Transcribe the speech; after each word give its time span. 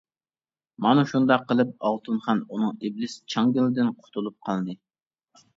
مانا 0.85 1.03
شۇنداق 1.11 1.43
قىلىپ 1.51 1.75
ئالتۇنخان 1.89 2.41
ئۇنىڭ 2.47 2.71
ئىبلىس 2.89 3.19
چاڭگىلىدىن 3.35 3.93
قۇتۇلۇپ 4.03 4.39
قالدى. 4.49 4.79